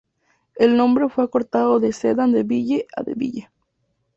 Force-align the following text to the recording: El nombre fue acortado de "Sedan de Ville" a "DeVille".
El 0.55 0.77
nombre 0.77 1.09
fue 1.09 1.23
acortado 1.25 1.79
de 1.79 1.93
"Sedan 1.93 2.31
de 2.31 2.41
Ville" 2.41 2.87
a 2.95 3.03
"DeVille". 3.03 3.51